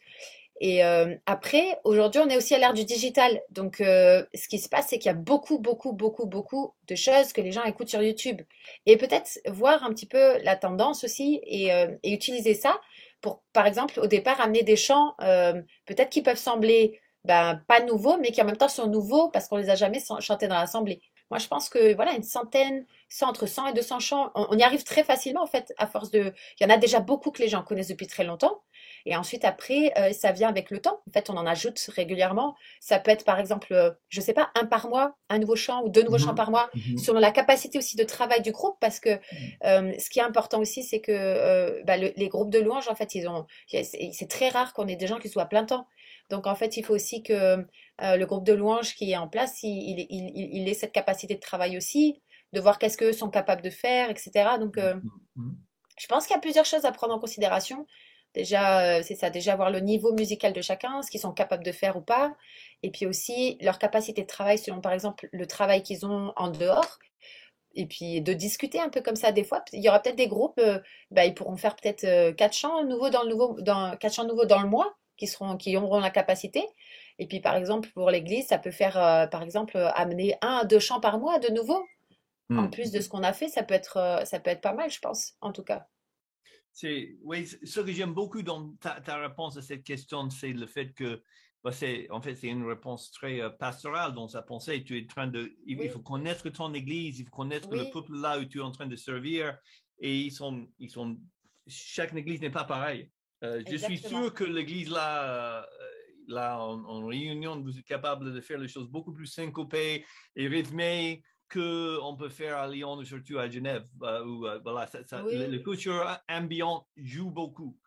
[0.62, 3.41] Et euh, après, aujourd'hui, on est aussi à l'ère du digital.
[3.50, 7.34] Donc, ce qui se passe, c'est qu'il y a beaucoup, beaucoup, beaucoup, beaucoup de choses
[7.34, 8.41] que les gens écoutent sur YouTube.
[8.86, 11.68] Et peut-être voir un petit peu la tendance aussi et,
[12.04, 12.80] et utiliser ça
[13.26, 17.80] pour, par exemple, au départ, amener des chants, euh, peut-être qui peuvent sembler ben, pas
[17.82, 20.60] nouveaux, mais qui en même temps sont nouveaux parce qu'on les a jamais chantés dans
[20.60, 21.02] l'assemblée.
[21.32, 22.86] Moi, je pense que voilà, une centaine,
[23.22, 26.34] entre 100 et 200 chants, on, y arrive très facilement en fait, à force de.
[26.60, 28.62] Il y en a déjà beaucoup que les gens connaissent depuis très longtemps.
[29.06, 31.00] Et ensuite, après, euh, ça vient avec le temps.
[31.08, 32.56] En fait, on en ajoute régulièrement.
[32.80, 35.84] Ça peut être, par exemple, euh, je sais pas, un par mois, un nouveau chant
[35.84, 36.36] ou deux nouveaux chants mhm.
[36.36, 36.98] par mois, mhm.
[36.98, 38.78] selon la capacité aussi de travail du groupe.
[38.82, 39.20] Parce que mhm.
[39.65, 43.13] euh, ce qui est important aussi, c'est que bah, les groupes de louanges, en fait,
[43.13, 45.88] ils ont, c'est très rare qu'on ait des gens qui soient à plein temps.
[46.32, 47.63] Donc, en fait, il faut aussi que
[48.02, 51.39] le groupe de louanges qui est en place, il, il, il, ait cette capacité de
[51.39, 54.32] travail aussi, de voir qu'est-ce qu'eux sont capables de faire, etc.
[54.60, 54.80] Donc,
[55.98, 57.86] je pense qu'il y a plusieurs choses à prendre en considération.
[58.36, 61.63] Déjà, euh, c'est ça, déjà voir le niveau musical de chacun, ce qu'ils sont capables
[61.63, 62.36] de faire ou pas,
[62.84, 66.50] et puis aussi leur capacité de travail selon par exemple le travail qu'ils ont en
[66.50, 67.00] dehors,
[67.76, 69.63] et puis de discuter un peu comme ça des fois.
[69.71, 70.80] Il y aura peut-être des groupes, euh,
[71.12, 74.26] bah, ils pourront faire peut-être euh, quatre chants nouveaux dans le nouveau, dans quatre chants
[74.26, 76.65] nouveaux dans le mois, qui seront, qui auront la capacité.
[77.19, 80.80] Et puis par exemple pour l'église, ça peut faire par exemple amener un à deux
[80.80, 81.82] chants par mois de nouveau.
[82.52, 82.69] En hmm.
[82.69, 85.00] plus de ce qu'on a fait, ça peut être, ça peut être pas mal, je
[85.00, 85.88] pense, en tout cas.
[86.75, 90.67] C'est, oui, ce que j'aime beaucoup dans ta, ta, réponse à cette question, c'est le
[90.67, 91.23] fait que,
[91.63, 94.83] bah, c'est, en fait, c'est une réponse très euh, pastorale dans sa pensée.
[94.83, 98.17] Tu es en train de, il, faut connaître ton église, il faut connaître le peuple
[98.17, 99.57] là où tu es en train de servir.
[99.99, 101.17] Et ils sont, ils sont,
[101.65, 103.09] chaque église n'est pas pareille.
[103.45, 105.65] Euh, je suis sûr que l'église là, euh,
[106.27, 111.23] là en, réunion, vous êtes capable de faire les choses beaucoup plus syncopées et rythmées
[111.56, 113.88] qu'on peut faire à Lyon ou surtout à Genève.
[114.02, 117.78] Euh, voilà, ça, ça, le, culture ambiante joue beaucoup.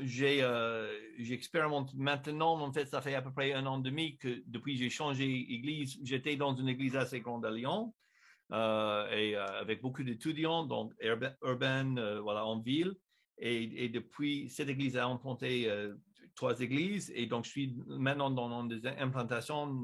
[0.00, 0.42] j'ai,
[1.18, 4.76] j'expérimente maintenant, en fait, ça fait à peu près un an et demi que depuis
[4.76, 7.94] j'ai changé église, j'étais dans une église assez grande à Lyon.
[8.52, 10.92] et avec beaucoup d'étudiants, donc
[11.42, 12.94] urbain, voilà, en ville.
[13.42, 15.94] Et, depuis, cette église a implanté euh,
[16.34, 17.10] trois églises.
[17.14, 19.80] Et donc, je suis maintenant dans des implantations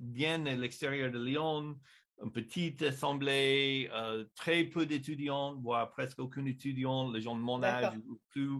[0.00, 1.78] bien à l'extérieur de Lyon,
[2.22, 7.62] une petite assemblée, euh, très peu d'étudiants, voire presque aucun étudiant, les gens de mon
[7.62, 8.58] âge ou plus.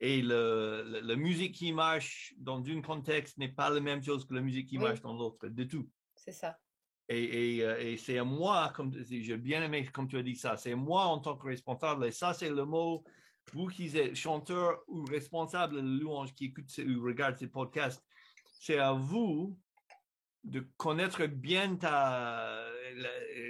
[0.00, 4.34] Et le, la musique qui marche dans un contexte n'est pas la même chose que
[4.34, 5.88] la musique qui marche dans l'autre, du tout.
[6.14, 6.58] C'est ça.
[7.08, 10.36] Et, et, euh, et c'est à moi, comme j'ai bien aimé comme tu as dit
[10.36, 13.04] ça, c'est moi en tant que responsable, et ça c'est le mot
[13.52, 18.02] vous qui êtes chanteur ou responsable de louange qui écoute ou regarde ces podcasts,
[18.58, 19.58] c'est à vous
[20.44, 22.64] de connaître bien ta,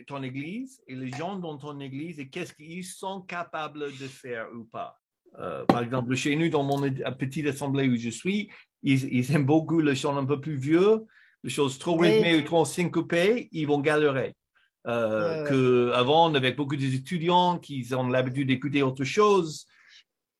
[0.07, 4.47] ton église et les gens dans ton église et qu'est-ce qu'ils sont capables de faire
[4.55, 5.01] ou pas.
[5.39, 6.81] Euh, par exemple, chez nous, dans mon
[7.19, 8.51] petite assemblée où je suis,
[8.83, 11.05] ils, aiment beaucoup le chant un peu plus vieux,
[11.43, 14.35] les choses trop rythmées ou trop syncopées, ils vont galérer.
[14.87, 19.67] Euh, Que avant, on avait beaucoup d'étudiants qui ont l'habitude d'écouter autre chose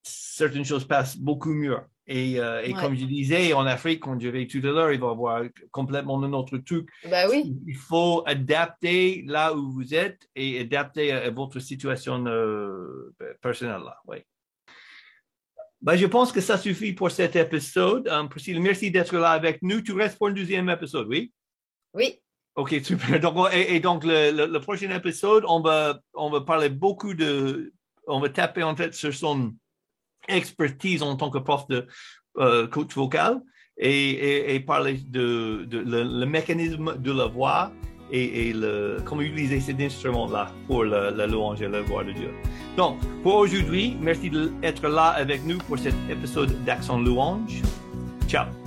[0.05, 1.79] certaines choses passent beaucoup mieux.
[2.07, 5.01] Et, euh, et comme je disais, en Afrique, quand je vais tout à l'heure, il
[5.01, 6.89] va y avoir complètement un autre truc.
[7.09, 7.57] Bah oui.
[7.67, 13.83] Il faut adapter là où vous êtes et adapter à, votre situation euh, personnelle.
[13.85, 13.97] Là.
[14.07, 14.19] Oui.
[15.81, 18.09] Ben, je pense que ça suffit pour cet épisode.
[18.09, 18.29] Um,
[18.61, 19.81] merci d'être là avec nous.
[19.81, 21.33] Tu restes pour un deuxième épisode, oui?
[21.95, 22.21] Oui.
[22.55, 23.19] OK, super.
[23.19, 27.73] Donc, et, donc, le, le, prochain épisode, on va, on va parler beaucoup de...
[28.07, 29.55] On va taper en fait sur son
[30.29, 31.87] expertise en tant que prof de
[32.39, 33.41] euh, coach vocal
[33.79, 37.73] et, et, parler de, de le, mécanisme de la voix
[38.11, 42.13] et, et le, comment utiliser cet instrument-là pour la, la, louange et la voix de
[42.13, 42.31] Dieu.
[42.77, 47.63] Donc, pour aujourd'hui, merci d'être là avec nous pour cet épisode d'Accent Louange.
[48.29, 48.64] Ciao!